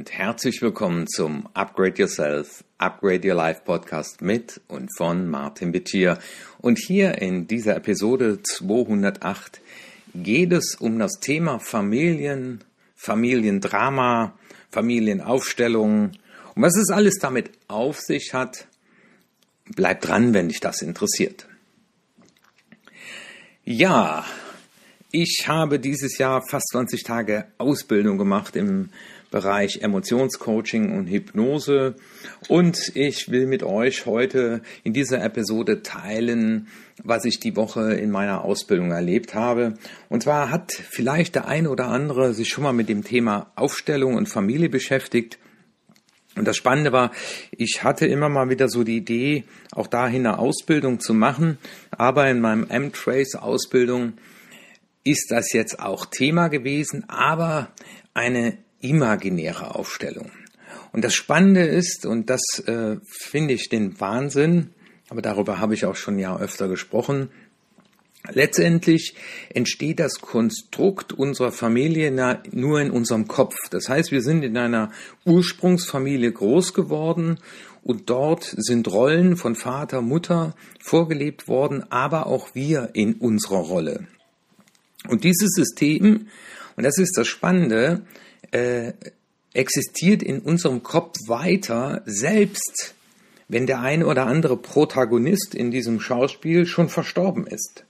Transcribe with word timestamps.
und 0.00 0.12
herzlich 0.12 0.62
willkommen 0.62 1.06
zum 1.06 1.46
Upgrade 1.52 2.00
Yourself, 2.00 2.64
Upgrade 2.78 3.28
Your 3.28 3.34
Life 3.34 3.60
Podcast 3.66 4.22
mit 4.22 4.58
und 4.66 4.88
von 4.96 5.28
Martin 5.28 5.72
Bittier. 5.72 6.18
Und 6.56 6.78
hier 6.78 7.20
in 7.20 7.46
dieser 7.46 7.76
Episode 7.76 8.42
208 8.42 9.60
geht 10.14 10.52
es 10.52 10.76
um 10.76 10.98
das 10.98 11.20
Thema 11.20 11.58
Familien, 11.58 12.64
Familiendrama, 12.96 14.32
Familienaufstellung 14.70 16.12
und 16.54 16.62
was 16.62 16.78
es 16.78 16.88
alles 16.88 17.18
damit 17.18 17.50
auf 17.68 18.00
sich 18.00 18.32
hat. 18.32 18.68
Bleib 19.66 20.00
dran, 20.00 20.32
wenn 20.32 20.48
dich 20.48 20.60
das 20.60 20.80
interessiert. 20.80 21.46
Ja, 23.64 24.24
ich 25.12 25.48
habe 25.48 25.80
dieses 25.80 26.18
Jahr 26.18 26.42
fast 26.42 26.68
20 26.68 27.02
Tage 27.02 27.46
Ausbildung 27.58 28.16
gemacht 28.18 28.54
im 28.54 28.90
Bereich 29.30 29.80
Emotionscoaching 29.82 30.96
und 30.96 31.08
Hypnose 31.08 31.94
und 32.48 32.92
ich 32.94 33.30
will 33.30 33.46
mit 33.46 33.62
euch 33.62 34.06
heute 34.06 34.60
in 34.84 34.92
dieser 34.92 35.22
Episode 35.22 35.82
teilen, 35.82 36.68
was 37.02 37.24
ich 37.24 37.40
die 37.40 37.56
Woche 37.56 37.94
in 37.94 38.10
meiner 38.10 38.44
Ausbildung 38.44 38.90
erlebt 38.90 39.34
habe. 39.34 39.74
Und 40.08 40.22
zwar 40.24 40.50
hat 40.50 40.72
vielleicht 40.72 41.34
der 41.34 41.46
eine 41.46 41.70
oder 41.70 41.88
andere 41.88 42.34
sich 42.34 42.48
schon 42.48 42.64
mal 42.64 42.72
mit 42.72 42.88
dem 42.88 43.04
Thema 43.04 43.50
Aufstellung 43.56 44.14
und 44.14 44.28
Familie 44.28 44.68
beschäftigt. 44.68 45.38
Und 46.36 46.46
das 46.46 46.56
Spannende 46.56 46.92
war, 46.92 47.10
ich 47.50 47.82
hatte 47.82 48.06
immer 48.06 48.28
mal 48.28 48.48
wieder 48.50 48.68
so 48.68 48.84
die 48.84 48.96
Idee, 48.96 49.44
auch 49.72 49.88
dahin 49.88 50.26
eine 50.26 50.38
Ausbildung 50.38 51.00
zu 51.00 51.14
machen, 51.14 51.58
aber 51.90 52.30
in 52.30 52.40
meinem 52.40 52.66
M-Trace 52.68 53.34
Ausbildung 53.36 54.14
ist 55.04 55.30
das 55.30 55.52
jetzt 55.52 55.80
auch 55.80 56.06
Thema 56.06 56.48
gewesen, 56.48 57.04
aber 57.08 57.72
eine 58.14 58.58
imaginäre 58.80 59.74
Aufstellung. 59.74 60.30
Und 60.92 61.04
das 61.04 61.14
Spannende 61.14 61.62
ist, 61.62 62.06
und 62.06 62.30
das 62.30 62.40
äh, 62.66 62.96
finde 63.06 63.54
ich 63.54 63.68
den 63.68 64.00
Wahnsinn, 64.00 64.70
aber 65.08 65.22
darüber 65.22 65.58
habe 65.58 65.74
ich 65.74 65.84
auch 65.84 65.96
schon 65.96 66.18
ja 66.18 66.36
öfter 66.38 66.68
gesprochen, 66.68 67.30
Letztendlich 68.28 69.14
entsteht 69.48 69.98
das 69.98 70.20
Konstrukt 70.20 71.12
unserer 71.12 71.52
Familie 71.52 72.38
nur 72.52 72.80
in 72.80 72.90
unserem 72.90 73.26
Kopf. 73.26 73.56
Das 73.70 73.88
heißt, 73.88 74.12
wir 74.12 74.20
sind 74.20 74.44
in 74.44 74.58
einer 74.58 74.90
Ursprungsfamilie 75.24 76.30
groß 76.30 76.74
geworden 76.74 77.38
und 77.82 78.10
dort 78.10 78.44
sind 78.44 78.88
Rollen 78.92 79.36
von 79.36 79.54
Vater, 79.54 80.02
Mutter 80.02 80.54
vorgelebt 80.80 81.48
worden, 81.48 81.90
aber 81.90 82.26
auch 82.26 82.54
wir 82.54 82.90
in 82.92 83.14
unserer 83.14 83.60
Rolle. 83.60 84.06
Und 85.10 85.24
dieses 85.24 85.50
System, 85.50 86.28
und 86.76 86.84
das 86.84 86.98
ist 86.98 87.16
das 87.16 87.28
Spannende, 87.28 88.02
äh, 88.52 88.92
existiert 89.52 90.22
in 90.22 90.38
unserem 90.38 90.82
Kopf 90.82 91.16
weiter, 91.26 92.02
selbst 92.06 92.94
wenn 93.48 93.66
der 93.66 93.80
eine 93.80 94.06
oder 94.06 94.26
andere 94.26 94.56
Protagonist 94.56 95.54
in 95.54 95.72
diesem 95.72 96.00
Schauspiel 96.00 96.66
schon 96.66 96.88
verstorben 96.88 97.46
ist. 97.46 97.84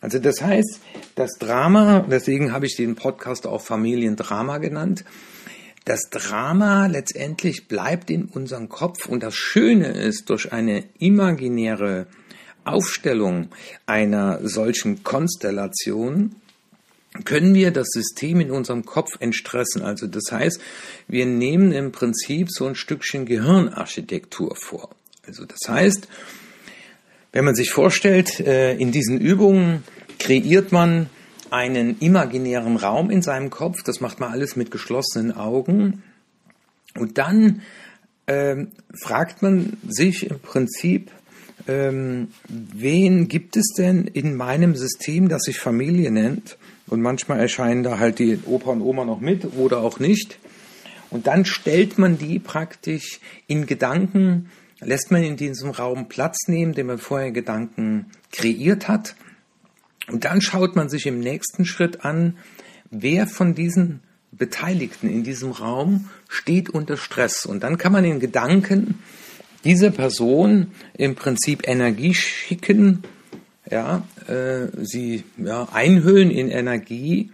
Also 0.00 0.18
das 0.18 0.42
heißt, 0.42 0.80
das 1.14 1.38
Drama, 1.38 2.00
deswegen 2.10 2.52
habe 2.52 2.66
ich 2.66 2.76
den 2.76 2.96
Podcast 2.96 3.46
auch 3.46 3.62
Familiendrama 3.62 4.58
genannt, 4.58 5.04
das 5.84 6.10
Drama 6.10 6.86
letztendlich 6.86 7.68
bleibt 7.68 8.10
in 8.10 8.24
unserem 8.24 8.68
Kopf 8.68 9.06
und 9.06 9.22
das 9.22 9.36
Schöne 9.36 9.88
ist, 9.88 10.30
durch 10.30 10.52
eine 10.52 10.84
imaginäre 10.98 12.06
Aufstellung 12.64 13.48
einer 13.86 14.40
solchen 14.46 15.04
Konstellation 15.04 16.36
können 17.24 17.54
wir 17.54 17.70
das 17.70 17.88
System 17.90 18.40
in 18.40 18.50
unserem 18.50 18.84
Kopf 18.84 19.10
entstressen. 19.20 19.82
Also 19.82 20.06
das 20.06 20.32
heißt, 20.32 20.60
wir 21.08 21.26
nehmen 21.26 21.72
im 21.72 21.92
Prinzip 21.92 22.48
so 22.50 22.66
ein 22.66 22.74
Stückchen 22.74 23.26
Gehirnarchitektur 23.26 24.56
vor. 24.56 24.90
Also 25.26 25.44
das 25.44 25.60
heißt, 25.68 26.08
wenn 27.32 27.44
man 27.44 27.54
sich 27.54 27.70
vorstellt, 27.70 28.40
äh, 28.40 28.74
in 28.74 28.92
diesen 28.92 29.20
Übungen 29.20 29.84
kreiert 30.18 30.72
man 30.72 31.08
einen 31.50 31.98
imaginären 31.98 32.76
Raum 32.76 33.10
in 33.10 33.22
seinem 33.22 33.50
Kopf. 33.50 33.82
Das 33.82 34.00
macht 34.00 34.20
man 34.20 34.32
alles 34.32 34.56
mit 34.56 34.70
geschlossenen 34.70 35.32
Augen. 35.32 36.02
Und 36.94 37.18
dann 37.18 37.62
ähm, 38.26 38.72
fragt 38.94 39.42
man 39.42 39.76
sich 39.86 40.30
im 40.30 40.40
Prinzip, 40.40 41.10
ähm, 41.68 42.28
wen 42.48 43.28
gibt 43.28 43.56
es 43.56 43.72
denn 43.76 44.06
in 44.06 44.36
meinem 44.36 44.74
System, 44.74 45.28
das 45.28 45.42
sich 45.42 45.58
Familie 45.58 46.10
nennt? 46.10 46.58
Und 46.86 47.00
manchmal 47.00 47.40
erscheinen 47.40 47.82
da 47.82 47.98
halt 47.98 48.18
die 48.18 48.38
Opa 48.46 48.70
und 48.70 48.82
Oma 48.82 49.04
noch 49.04 49.20
mit 49.20 49.56
oder 49.56 49.78
auch 49.78 49.98
nicht. 49.98 50.38
Und 51.10 51.26
dann 51.26 51.44
stellt 51.44 51.98
man 51.98 52.18
die 52.18 52.38
praktisch 52.38 53.20
in 53.46 53.66
Gedanken, 53.66 54.50
lässt 54.80 55.10
man 55.10 55.22
in 55.22 55.36
diesem 55.36 55.70
Raum 55.70 56.08
Platz 56.08 56.48
nehmen, 56.48 56.72
den 56.72 56.86
man 56.86 56.98
vorher 56.98 57.30
Gedanken 57.30 58.06
kreiert 58.30 58.88
hat. 58.88 59.14
Und 60.08 60.24
dann 60.24 60.40
schaut 60.40 60.74
man 60.74 60.88
sich 60.88 61.06
im 61.06 61.20
nächsten 61.20 61.64
Schritt 61.64 62.04
an, 62.04 62.36
wer 62.90 63.26
von 63.26 63.54
diesen 63.54 64.00
Beteiligten 64.32 65.08
in 65.08 65.22
diesem 65.22 65.52
Raum 65.52 66.08
steht 66.28 66.70
unter 66.70 66.96
Stress. 66.96 67.46
Und 67.46 67.62
dann 67.62 67.78
kann 67.78 67.92
man 67.92 68.04
in 68.04 68.18
Gedanken 68.18 68.98
diese 69.64 69.90
Person 69.90 70.68
im 70.96 71.14
Prinzip 71.14 71.68
Energie 71.68 72.14
schicken, 72.14 73.02
ja, 73.70 74.06
äh, 74.28 74.68
sie 74.82 75.24
ja, 75.38 75.68
einhüllen 75.72 76.30
in 76.30 76.50
Energie, 76.50 77.30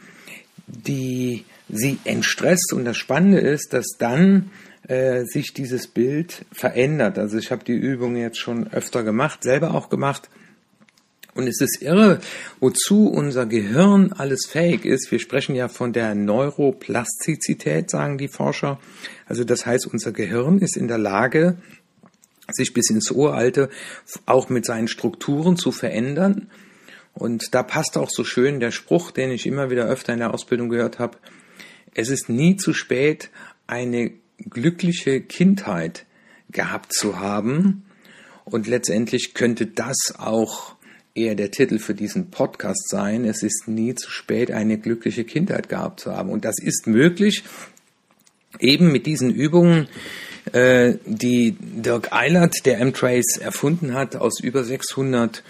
die 0.67 1.44
sie 1.69 1.99
entstresst. 2.05 2.72
Und 2.72 2.84
das 2.84 2.97
Spannende 2.97 3.38
ist, 3.38 3.72
dass 3.72 3.97
dann 3.99 4.50
äh, 4.87 5.25
sich 5.25 5.53
dieses 5.55 5.87
Bild 5.87 6.44
verändert. 6.53 7.19
Also 7.19 7.38
ich 7.38 7.50
habe 7.50 7.65
die 7.65 7.72
Übung 7.72 8.17
jetzt 8.17 8.38
schon 8.38 8.72
öfter 8.72 9.03
gemacht, 9.03 9.43
selber 9.43 9.75
auch 9.75 9.88
gemacht. 9.88 10.28
Und 11.34 11.47
es 11.47 11.61
ist 11.61 11.83
irre, 11.83 12.21
wozu 12.59 13.09
unser 13.09 13.47
Gehirn 13.47 14.12
alles 14.12 14.47
fähig 14.47 14.84
ist. 14.84 15.12
Wir 15.12 15.21
sprechen 15.21 15.55
ja 15.55 15.69
von 15.69 15.93
der 15.93 16.17
Neuroplastizität, 16.17 17.91
sagen 17.91 18.19
die 18.19 18.27
Forscher. 18.27 18.81
Also 19.27 19.44
das 19.44 19.65
heißt, 19.65 19.87
unser 19.87 20.11
Gehirn 20.11 20.59
ist 20.59 20.77
in 20.77 20.88
der 20.88 20.99
Lage, 20.99 21.59
sich 22.50 22.72
bis 22.72 22.91
ins 22.91 23.10
Uralte 23.10 23.69
auch 24.26 24.48
mit 24.48 24.64
seinen 24.64 24.88
Strukturen 24.88 25.56
zu 25.56 25.72
verändern. 25.72 26.50
Und 27.14 27.54
da 27.54 27.62
passt 27.62 27.98
auch 27.98 28.10
so 28.10 28.25
schön 28.25 28.60
der 28.60 28.70
Spruch, 28.70 29.10
den 29.10 29.31
ich 29.31 29.47
immer 29.47 29.70
wieder 29.70 29.86
öfter 29.86 30.12
in 30.12 30.20
der 30.20 30.32
Ausbildung 30.32 30.69
gehört 30.69 30.98
habe. 30.98 31.19
Es 31.94 32.10
ist 32.10 32.28
nie 32.28 32.56
zu 32.56 32.72
spät, 32.72 33.31
eine 33.66 34.12
glückliche 34.38 35.20
Kindheit 35.20 36.06
gehabt 36.50 36.92
zu 36.92 37.19
haben. 37.19 37.84
Und 38.44 38.66
letztendlich 38.66 39.34
könnte 39.34 39.66
das 39.66 40.14
auch 40.16 40.76
eher 41.14 41.34
der 41.34 41.50
Titel 41.50 41.78
für 41.78 41.94
diesen 41.94 42.31
Podcast 42.31 42.88
sein. 42.88 43.25
Es 43.25 43.42
ist 43.42 43.66
nie 43.66 43.94
zu 43.94 44.10
spät, 44.10 44.50
eine 44.50 44.78
glückliche 44.78 45.25
Kindheit 45.25 45.69
gehabt 45.69 46.00
zu 46.00 46.12
haben. 46.12 46.31
Und 46.31 46.44
das 46.44 46.54
ist 46.62 46.87
möglich, 46.87 47.42
eben 48.60 48.92
mit 48.92 49.06
diesen 49.06 49.31
Übungen, 49.31 49.88
äh, 50.53 50.98
die 51.04 51.56
Dirk 51.59 52.12
Eilert, 52.12 52.54
der 52.64 52.78
M-Trace 52.81 53.38
erfunden 53.38 53.94
hat, 53.94 54.16
aus 54.16 54.41
über 54.41 54.64
600 54.64 55.42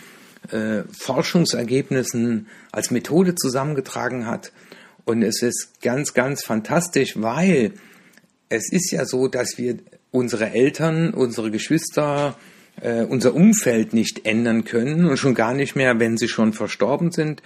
äh, 0.50 0.82
Forschungsergebnissen 0.98 2.47
als 2.72 2.91
Methode 2.91 3.34
zusammengetragen 3.34 4.26
hat. 4.26 4.53
Und 5.04 5.22
es 5.22 5.42
ist 5.42 5.81
ganz, 5.82 6.14
ganz 6.14 6.44
fantastisch, 6.44 7.14
weil 7.16 7.72
es 8.48 8.70
ist 8.72 8.91
ja 8.91 9.04
so, 9.04 9.28
dass 9.28 9.58
wir 9.58 9.78
unsere 10.10 10.50
Eltern, 10.50 11.12
unsere 11.12 11.50
Geschwister, 11.50 12.37
äh, 12.81 13.03
unser 13.03 13.34
Umfeld 13.34 13.93
nicht 13.93 14.26
ändern 14.26 14.64
können 14.64 15.06
und 15.06 15.17
schon 15.17 15.34
gar 15.34 15.55
nicht 15.55 15.76
mehr, 15.76 15.99
wenn 15.99 16.17
sie 16.17 16.28
schon 16.28 16.52
verstorben 16.52 17.11
sind. 17.11 17.43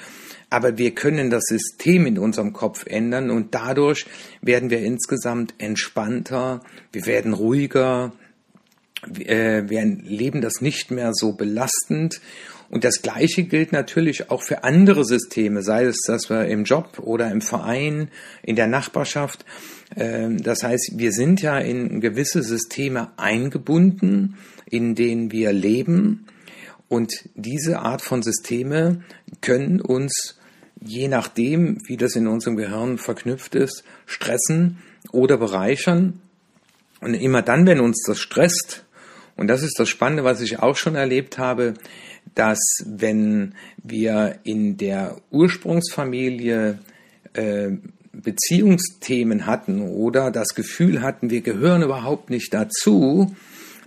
Aber 0.53 0.79
wir 0.79 0.95
können 0.95 1.31
das 1.31 1.45
System 1.45 2.07
in 2.07 2.19
unserem 2.19 2.53
Kopf 2.53 2.85
ändern 2.87 3.31
und 3.31 3.55
dadurch 3.55 4.07
werden 4.41 4.71
wir 4.71 4.81
insgesamt 4.81 5.55
entspannter, 5.59 6.61
wir 6.93 7.07
werden 7.07 7.33
ruhiger, 7.33 8.13
äh, 9.19 9.63
wir 9.67 9.85
leben 9.85 10.41
das 10.41 10.61
nicht 10.61 10.91
mehr 10.91 11.13
so 11.15 11.33
belastend. 11.33 12.21
Und 12.69 12.85
das 12.85 13.03
Gleiche 13.03 13.43
gilt 13.43 13.73
natürlich 13.73 14.31
auch 14.31 14.43
für 14.43 14.65
andere 14.65 15.05
Systeme, 15.05 15.63
sei 15.63 15.85
es, 15.85 15.97
dass 16.07 16.31
wir 16.31 16.47
im 16.47 16.65
Job 16.65 16.99
oder 17.01 17.31
im 17.31 17.43
Verein, 17.43 18.09
in 18.43 18.57
der 18.57 18.67
Nachbarschaft. 18.67 19.45
Ähm, 19.95 20.43
das 20.43 20.63
heißt, 20.63 20.93
wir 20.97 21.13
sind 21.13 21.43
ja 21.43 21.59
in 21.59 22.01
gewisse 22.01 22.43
Systeme 22.43 23.11
eingebunden 23.19 24.39
in 24.73 24.95
denen 24.95 25.31
wir 25.31 25.53
leben. 25.53 26.27
Und 26.89 27.29
diese 27.35 27.81
Art 27.81 28.01
von 28.01 28.23
Systeme 28.23 29.03
können 29.43 29.81
uns, 29.81 30.39
je 30.85 31.09
nachdem, 31.09 31.79
wie 31.87 31.97
das 31.97 32.17
in 32.17 32.27
unserem 32.27 32.57
Gehirn 32.57 32.99
verknüpft 32.99 33.55
ist, 33.55 33.85
stressen 34.07 34.79
oder 35.11 35.37
bereichern. 35.37 36.21
Und 37.01 37.15
immer 37.15 37.43
dann, 37.43 37.67
wenn 37.67 37.81
uns 37.81 38.03
das 38.07 38.19
stresst, 38.19 38.85
und 39.37 39.49
das 39.49 39.63
ist 39.63 39.79
das 39.79 39.89
Spannende, 39.89 40.25
was 40.25 40.41
ich 40.41 40.59
auch 40.59 40.77
schon 40.77 40.95
erlebt 40.95 41.39
habe, 41.39 41.75
dass 42.35 42.61
wenn 42.87 43.55
wir 43.83 44.39
in 44.45 44.77
der 44.77 45.17
Ursprungsfamilie 45.31 46.79
äh, 47.33 47.71
Beziehungsthemen 48.13 49.47
hatten 49.47 49.81
oder 49.81 50.31
das 50.31 50.55
Gefühl 50.55 51.03
hatten, 51.03 51.31
wir 51.31 51.41
gehören 51.41 51.83
überhaupt 51.83 52.31
nicht 52.31 52.53
dazu, 52.53 53.35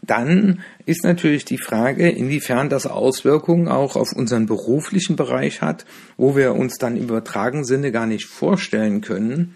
dann 0.05 0.61
ist 0.85 1.03
natürlich 1.03 1.45
die 1.45 1.57
Frage, 1.57 2.09
inwiefern 2.09 2.69
das 2.69 2.85
Auswirkungen 2.85 3.67
auch 3.67 3.95
auf 3.95 4.13
unseren 4.13 4.45
beruflichen 4.45 5.15
Bereich 5.15 5.61
hat, 5.61 5.85
wo 6.17 6.35
wir 6.35 6.53
uns 6.53 6.77
dann 6.77 6.97
im 6.97 7.03
übertragenen 7.03 7.65
Sinne 7.65 7.91
gar 7.91 8.05
nicht 8.05 8.25
vorstellen 8.25 9.01
können, 9.01 9.55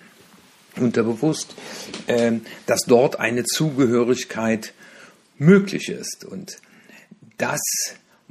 unterbewusst, 0.76 1.56
äh, 2.08 2.34
dass 2.66 2.82
dort 2.88 3.20
eine 3.20 3.44
Zugehörigkeit 3.44 4.74
möglich 5.38 5.90
ist. 5.90 6.26
Und 6.26 6.58
das 7.38 7.62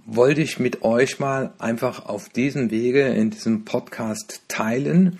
wollte 0.07 0.41
ich 0.41 0.59
mit 0.59 0.83
euch 0.83 1.19
mal 1.19 1.53
einfach 1.59 2.07
auf 2.07 2.29
diesem 2.29 2.71
Wege 2.71 3.03
in 3.09 3.31
diesem 3.31 3.65
Podcast 3.65 4.43
teilen. 4.49 5.19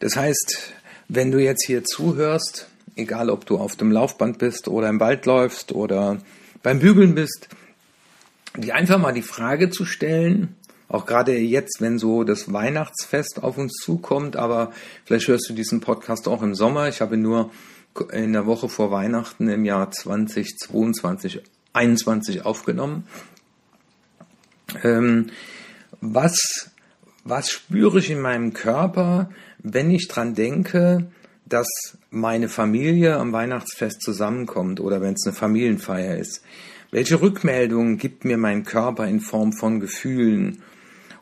Das 0.00 0.16
heißt, 0.16 0.72
wenn 1.08 1.30
du 1.30 1.38
jetzt 1.38 1.64
hier 1.66 1.84
zuhörst, 1.84 2.68
egal 2.96 3.30
ob 3.30 3.46
du 3.46 3.58
auf 3.58 3.76
dem 3.76 3.90
Laufband 3.90 4.38
bist 4.38 4.68
oder 4.68 4.88
im 4.88 5.00
Wald 5.00 5.26
läufst 5.26 5.72
oder 5.72 6.18
beim 6.62 6.78
Bügeln 6.78 7.14
bist, 7.14 7.48
dir 8.56 8.74
einfach 8.74 8.98
mal 8.98 9.12
die 9.12 9.22
Frage 9.22 9.70
zu 9.70 9.84
stellen, 9.84 10.56
auch 10.88 11.06
gerade 11.06 11.36
jetzt, 11.36 11.80
wenn 11.80 11.98
so 11.98 12.24
das 12.24 12.52
Weihnachtsfest 12.52 13.42
auf 13.42 13.58
uns 13.58 13.74
zukommt, 13.74 14.36
aber 14.36 14.72
vielleicht 15.04 15.28
hörst 15.28 15.48
du 15.48 15.54
diesen 15.54 15.80
Podcast 15.80 16.28
auch 16.28 16.42
im 16.42 16.54
Sommer. 16.54 16.88
Ich 16.88 17.00
habe 17.00 17.16
nur 17.16 17.50
in 18.12 18.32
der 18.32 18.46
Woche 18.46 18.68
vor 18.68 18.90
Weihnachten 18.90 19.48
im 19.48 19.64
Jahr 19.64 19.90
2022, 19.90 21.42
21 21.72 22.44
aufgenommen. 22.44 23.06
Ähm, 24.82 25.30
was, 26.00 26.70
was 27.24 27.50
spüre 27.50 27.98
ich 27.98 28.10
in 28.10 28.20
meinem 28.20 28.52
Körper, 28.52 29.30
wenn 29.58 29.90
ich 29.90 30.08
dran 30.08 30.34
denke, 30.34 31.06
dass 31.46 31.68
meine 32.10 32.48
Familie 32.48 33.16
am 33.16 33.32
Weihnachtsfest 33.32 34.02
zusammenkommt 34.02 34.80
oder 34.80 35.00
wenn 35.00 35.14
es 35.14 35.26
eine 35.26 35.34
Familienfeier 35.34 36.16
ist? 36.16 36.42
Welche 36.90 37.20
Rückmeldungen 37.20 37.98
gibt 37.98 38.24
mir 38.24 38.38
mein 38.38 38.64
Körper 38.64 39.06
in 39.06 39.20
Form 39.20 39.52
von 39.52 39.80
Gefühlen? 39.80 40.62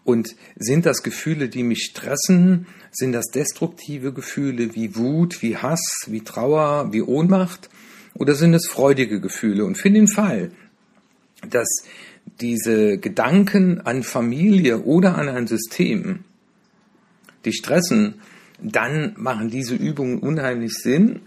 Und 0.05 0.35
sind 0.57 0.85
das 0.85 1.03
Gefühle, 1.03 1.49
die 1.49 1.63
mich 1.63 1.85
stressen? 1.85 2.67
Sind 2.91 3.13
das 3.13 3.27
destruktive 3.27 4.13
Gefühle 4.13 4.75
wie 4.75 4.97
Wut, 4.97 5.43
wie 5.43 5.57
Hass, 5.57 6.07
wie 6.09 6.23
Trauer, 6.23 6.93
wie 6.93 7.03
Ohnmacht? 7.03 7.71
Oder 8.15 8.35
sind 8.35 8.53
es 8.55 8.69
freudige 8.69 9.21
Gefühle? 9.21 9.65
Und 9.65 9.79
für 9.79 9.91
den 9.91 10.09
Fall, 10.09 10.51
dass 11.49 11.69
diese 12.41 12.99
Gedanken 12.99 13.81
an 13.81 14.03
Familie 14.03 14.83
oder 14.83 15.17
an 15.17 15.29
ein 15.29 15.47
System 15.47 16.25
die 17.45 17.53
stressen, 17.53 18.21
dann 18.63 19.15
machen 19.17 19.51
diese 19.51 19.75
Übungen 19.75 20.19
unheimlich 20.19 20.75
Sinn. 20.75 21.21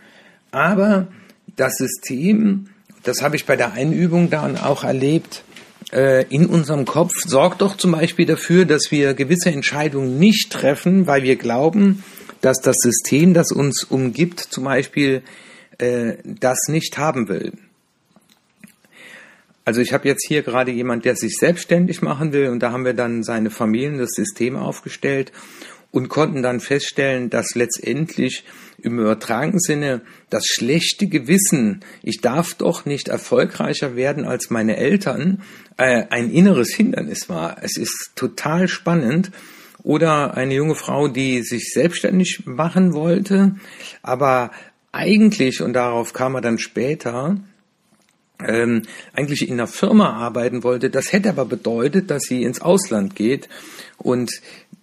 Aber 0.52 1.08
das 1.56 1.78
System, 1.78 2.68
das 3.04 3.22
habe 3.22 3.36
ich 3.36 3.46
bei 3.46 3.56
der 3.56 3.74
einen 3.74 3.94
Übung 3.94 4.30
dann 4.30 4.58
auch 4.58 4.84
erlebt, 4.84 5.44
äh, 5.92 6.26
in 6.30 6.48
unserem 6.48 6.86
Kopf 6.86 7.14
sorgt 7.26 7.62
doch 7.62 7.78
zum 7.78 7.92
Beispiel 7.92 8.26
dafür, 8.26 8.66
dass 8.66 8.92
wir 8.92 9.14
gewisse 9.14 9.50
Entscheidungen 9.50 10.18
nicht 10.18 10.52
treffen, 10.52 11.08
weil 11.08 11.24
wir 11.24 11.36
glauben, 11.36 12.04
dass 12.42 12.60
das 12.60 12.78
System, 12.78 13.34
das 13.34 13.52
uns 13.52 13.84
umgibt, 13.84 14.40
zum 14.40 14.64
Beispiel 14.64 15.22
äh, 15.78 16.14
das 16.24 16.60
nicht 16.68 16.98
haben 16.98 17.28
will. 17.28 17.54
Also 19.64 19.82
ich 19.82 19.94
habe 19.94 20.08
jetzt 20.08 20.28
hier 20.28 20.44
gerade 20.44 20.72
jemand, 20.72 21.06
der 21.06 21.16
sich 21.16 21.38
selbstständig 21.40 22.04
machen 22.04 22.34
will 22.34 22.50
und 22.50 22.60
da 22.60 22.72
haben 22.72 22.86
wir 22.86 22.94
dann 22.94 23.24
seine 23.24 23.50
Familien, 23.50 23.98
das 23.98 24.12
System 24.12 24.56
aufgestellt 24.56 25.32
und 25.96 26.10
konnten 26.10 26.44
dann 26.44 26.60
feststellen, 26.60 27.30
dass 27.30 27.56
letztendlich 27.56 28.44
im 28.82 29.00
übertragenen 29.00 29.62
Sinne 29.62 30.02
das 30.30 30.46
schlechte 30.46 31.08
Gewissen, 31.08 31.86
ich 32.04 32.20
darf 32.20 32.54
doch 32.54 32.86
nicht 32.86 33.08
erfolgreicher 33.08 33.96
werden 33.96 34.26
als 34.26 34.50
meine 34.50 34.76
Eltern, 34.76 35.42
äh, 35.78 36.04
ein 36.10 36.32
inneres 36.32 36.76
Hindernis 36.76 37.30
war. 37.30 37.64
Es 37.64 37.78
ist 37.78 38.12
total 38.16 38.68
spannend. 38.68 39.32
Oder 39.84 40.36
eine 40.36 40.56
junge 40.56 40.76
Frau, 40.76 41.08
die 41.08 41.44
sich 41.44 41.72
selbstständig 41.72 42.42
machen 42.46 42.94
wollte, 42.94 43.56
aber 44.02 44.52
eigentlich, 44.92 45.62
und 45.62 45.74
darauf 45.74 46.12
kam 46.12 46.36
er 46.36 46.42
dann 46.42 46.58
später, 46.58 47.38
ähm, 48.44 48.84
eigentlich 49.14 49.48
in 49.48 49.54
einer 49.54 49.68
Firma 49.68 50.14
arbeiten 50.14 50.64
wollte. 50.64 50.90
Das 50.90 51.14
hätte 51.14 51.30
aber 51.30 51.46
bedeutet, 51.46 52.12
dass 52.12 52.24
sie 52.24 52.44
ins 52.44 52.62
Ausland 52.62 53.16
geht. 53.16 53.48
Und 53.98 54.32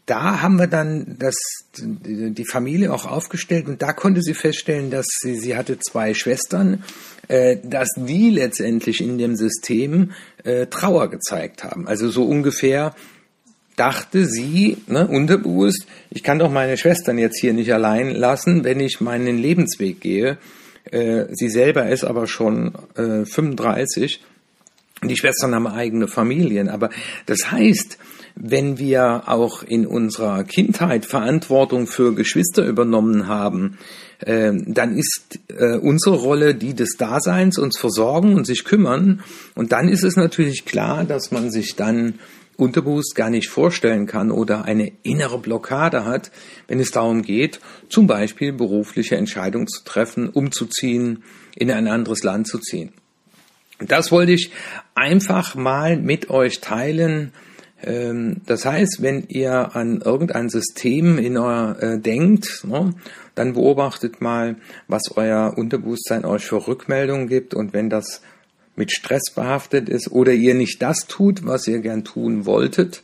da 0.06 0.42
haben 0.42 0.56
wir 0.56 0.66
dann 0.66 1.16
das, 1.18 1.36
die 1.78 2.44
Familie 2.44 2.92
auch 2.92 3.06
aufgestellt 3.06 3.68
und 3.68 3.82
da 3.82 3.92
konnte 3.92 4.20
sie 4.20 4.34
feststellen, 4.34 4.90
dass 4.90 5.06
sie, 5.20 5.36
sie 5.36 5.56
hatte 5.56 5.78
zwei 5.78 6.12
Schwestern, 6.14 6.82
äh, 7.28 7.58
dass 7.62 7.88
die 7.96 8.30
letztendlich 8.30 9.00
in 9.00 9.18
dem 9.18 9.36
System 9.36 10.12
äh, 10.42 10.66
Trauer 10.66 11.08
gezeigt 11.08 11.62
haben. 11.62 11.86
Also 11.86 12.10
so 12.10 12.24
ungefähr 12.24 12.94
dachte 13.76 14.26
sie, 14.26 14.78
ne, 14.86 15.06
unterbewusst, 15.06 15.86
ich 16.10 16.22
kann 16.22 16.40
doch 16.40 16.50
meine 16.50 16.76
Schwestern 16.76 17.18
jetzt 17.18 17.40
hier 17.40 17.52
nicht 17.52 17.72
allein 17.72 18.10
lassen, 18.10 18.64
wenn 18.64 18.80
ich 18.80 19.00
meinen 19.00 19.38
Lebensweg 19.38 20.00
gehe. 20.00 20.38
Äh, 20.90 21.26
sie 21.30 21.48
selber 21.48 21.88
ist 21.88 22.04
aber 22.04 22.26
schon 22.26 22.74
äh, 22.96 23.24
35. 23.24 24.20
Die 25.04 25.16
Schwestern 25.16 25.54
haben 25.54 25.66
eigene 25.66 26.06
Familien. 26.06 26.68
Aber 26.68 26.90
das 27.26 27.50
heißt, 27.50 27.98
wenn 28.34 28.78
wir 28.78 29.24
auch 29.26 29.62
in 29.62 29.86
unserer 29.86 30.44
Kindheit 30.44 31.04
Verantwortung 31.04 31.86
für 31.86 32.14
Geschwister 32.14 32.64
übernommen 32.64 33.26
haben, 33.26 33.78
äh, 34.20 34.52
dann 34.66 34.96
ist 34.96 35.40
äh, 35.48 35.76
unsere 35.76 36.16
Rolle 36.16 36.54
die 36.54 36.74
des 36.74 36.96
Daseins, 36.96 37.58
uns 37.58 37.78
versorgen 37.78 38.34
und 38.34 38.46
sich 38.46 38.64
kümmern. 38.64 39.22
Und 39.54 39.72
dann 39.72 39.88
ist 39.88 40.04
es 40.04 40.16
natürlich 40.16 40.64
klar, 40.64 41.04
dass 41.04 41.30
man 41.30 41.50
sich 41.50 41.74
dann 41.76 42.14
unterbewusst 42.56 43.14
gar 43.14 43.30
nicht 43.30 43.48
vorstellen 43.48 44.06
kann 44.06 44.30
oder 44.30 44.64
eine 44.64 44.92
innere 45.02 45.38
Blockade 45.38 46.04
hat, 46.04 46.30
wenn 46.68 46.80
es 46.80 46.90
darum 46.90 47.22
geht, 47.22 47.60
zum 47.88 48.06
Beispiel 48.06 48.52
berufliche 48.52 49.16
Entscheidungen 49.16 49.66
zu 49.66 49.84
treffen, 49.84 50.28
umzuziehen, 50.28 51.24
in 51.56 51.70
ein 51.70 51.88
anderes 51.88 52.22
Land 52.22 52.46
zu 52.46 52.58
ziehen. 52.58 52.92
Das 53.86 54.12
wollte 54.12 54.32
ich 54.32 54.50
einfach 54.94 55.54
mal 55.54 55.96
mit 55.96 56.30
euch 56.30 56.60
teilen. 56.60 57.32
Ähm, 57.82 58.42
das 58.46 58.64
heißt, 58.64 58.98
wenn 59.00 59.24
ihr 59.28 59.74
an 59.74 60.00
irgendein 60.00 60.48
System 60.48 61.18
in 61.18 61.36
euer 61.36 61.76
äh, 61.80 61.98
denkt, 61.98 62.64
ne, 62.64 62.94
dann 63.34 63.54
beobachtet 63.54 64.20
mal, 64.20 64.56
was 64.88 65.02
euer 65.16 65.54
Unterbewusstsein 65.56 66.24
euch 66.24 66.44
für 66.44 66.66
Rückmeldungen 66.66 67.28
gibt 67.28 67.54
und 67.54 67.72
wenn 67.72 67.90
das 67.90 68.22
mit 68.76 68.92
Stress 68.92 69.32
behaftet 69.34 69.88
ist 69.88 70.10
oder 70.10 70.32
ihr 70.32 70.54
nicht 70.54 70.80
das 70.80 71.06
tut, 71.06 71.44
was 71.44 71.66
ihr 71.66 71.80
gern 71.80 72.04
tun 72.04 72.46
wolltet, 72.46 73.02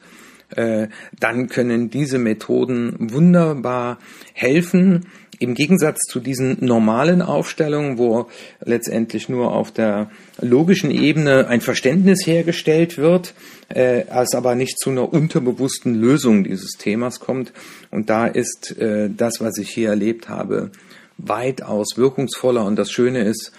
äh, 0.57 0.89
dann 1.19 1.49
können 1.49 1.91
diese 1.91 2.19
Methoden 2.19 2.97
wunderbar 2.99 3.99
helfen. 4.33 5.07
Im 5.41 5.55
Gegensatz 5.55 6.01
zu 6.09 6.19
diesen 6.19 6.65
normalen 6.65 7.23
Aufstellungen, 7.23 7.97
wo 7.97 8.29
letztendlich 8.65 9.29
nur 9.29 9.53
auf 9.53 9.71
der 9.71 10.11
logischen 10.41 10.91
Ebene 10.91 11.47
ein 11.47 11.61
Verständnis 11.61 12.27
hergestellt 12.27 12.99
wird, 12.99 13.35
äh, 13.69 14.05
als 14.09 14.35
aber 14.35 14.55
nicht 14.55 14.79
zu 14.81 14.91
einer 14.91 15.13
unterbewussten 15.13 15.95
Lösung 15.95 16.43
dieses 16.43 16.73
Themas 16.73 17.21
kommt. 17.21 17.53
Und 17.91 18.11
da 18.11 18.27
ist 18.27 18.77
äh, 18.79 19.11
das, 19.17 19.41
was 19.41 19.59
ich 19.59 19.71
hier 19.71 19.91
erlebt 19.91 20.29
habe, 20.29 20.71
weitaus 21.19 21.97
wirkungsvoller. 21.97 22.65
Und 22.65 22.77
das 22.77 22.91
Schöne 22.91 23.23
ist, 23.23 23.53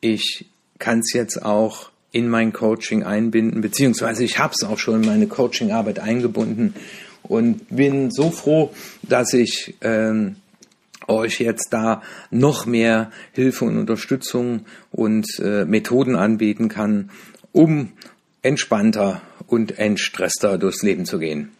ich 0.00 0.46
kann 0.78 1.00
es 1.00 1.12
jetzt 1.12 1.44
auch 1.44 1.90
in 2.10 2.28
mein 2.28 2.52
Coaching 2.52 3.02
einbinden, 3.02 3.60
beziehungsweise 3.60 4.24
ich 4.24 4.38
habe 4.38 4.54
es 4.58 4.66
auch 4.66 4.78
schon 4.78 5.02
in 5.02 5.08
meine 5.08 5.26
Coachingarbeit 5.26 5.98
eingebunden 5.98 6.74
und 7.22 7.68
bin 7.68 8.10
so 8.10 8.30
froh, 8.30 8.70
dass 9.02 9.34
ich 9.34 9.74
ähm, 9.82 10.36
euch 11.06 11.40
jetzt 11.40 11.68
da 11.70 12.02
noch 12.30 12.66
mehr 12.66 13.10
Hilfe 13.32 13.64
und 13.64 13.78
Unterstützung 13.78 14.66
und 14.90 15.26
äh, 15.38 15.64
Methoden 15.64 16.16
anbieten 16.16 16.68
kann, 16.68 17.10
um 17.52 17.92
entspannter 18.42 19.22
und 19.46 19.78
entstresster 19.78 20.58
durchs 20.58 20.82
Leben 20.82 21.04
zu 21.04 21.18
gehen. 21.18 21.50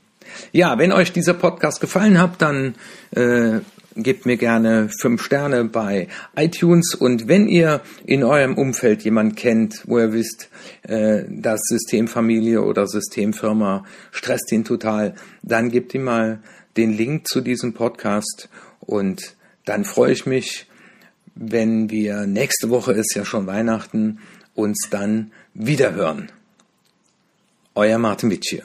Ja, 0.52 0.78
wenn 0.78 0.92
euch 0.92 1.12
dieser 1.12 1.34
Podcast 1.34 1.80
gefallen 1.80 2.20
hat, 2.20 2.42
dann 2.42 2.74
äh, 3.12 3.60
gebt 3.96 4.26
mir 4.26 4.36
gerne 4.36 4.88
fünf 5.00 5.22
Sterne 5.22 5.64
bei 5.64 6.08
iTunes 6.36 6.94
und 6.94 7.28
wenn 7.28 7.48
ihr 7.48 7.80
in 8.04 8.22
eurem 8.22 8.54
Umfeld 8.54 9.02
jemand 9.02 9.36
kennt, 9.36 9.82
wo 9.86 9.98
ihr 9.98 10.12
wisst, 10.12 10.50
äh, 10.82 11.24
das 11.28 11.60
Systemfamilie 11.64 12.62
oder 12.62 12.86
Systemfirma 12.86 13.84
stresst 14.12 14.52
ihn 14.52 14.64
total, 14.64 15.14
dann 15.42 15.70
gebt 15.70 15.94
ihm 15.94 16.04
mal 16.04 16.40
den 16.76 16.92
Link 16.92 17.26
zu 17.26 17.40
diesem 17.40 17.74
Podcast 17.74 18.48
und 18.88 19.36
dann 19.66 19.84
freue 19.84 20.12
ich 20.12 20.24
mich, 20.24 20.66
wenn 21.34 21.90
wir 21.90 22.26
nächste 22.26 22.70
Woche 22.70 22.92
ist 22.92 23.14
ja 23.14 23.26
schon 23.26 23.46
Weihnachten 23.46 24.18
uns 24.54 24.88
dann 24.90 25.30
wiederhören. 25.52 26.32
Euer 27.74 27.98
Martin 27.98 28.30
Witsch 28.30 28.48
hier. 28.48 28.64